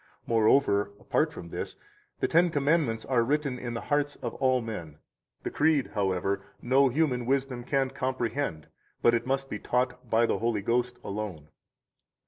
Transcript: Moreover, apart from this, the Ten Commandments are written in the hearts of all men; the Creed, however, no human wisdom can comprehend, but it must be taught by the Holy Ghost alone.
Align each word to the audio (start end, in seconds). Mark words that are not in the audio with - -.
Moreover, 0.25 0.89
apart 0.99 1.31
from 1.31 1.49
this, 1.49 1.75
the 2.21 2.27
Ten 2.27 2.49
Commandments 2.49 3.05
are 3.05 3.21
written 3.21 3.59
in 3.59 3.75
the 3.75 3.81
hearts 3.81 4.15
of 4.15 4.33
all 4.41 4.59
men; 4.59 4.97
the 5.43 5.51
Creed, 5.51 5.91
however, 5.93 6.41
no 6.59 6.89
human 6.89 7.27
wisdom 7.27 7.63
can 7.63 7.91
comprehend, 7.91 8.65
but 9.03 9.13
it 9.13 9.27
must 9.27 9.47
be 9.47 9.59
taught 9.59 10.09
by 10.09 10.25
the 10.25 10.39
Holy 10.39 10.63
Ghost 10.63 10.97
alone. 11.03 11.49